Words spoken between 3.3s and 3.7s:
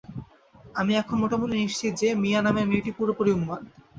উন্মাদ।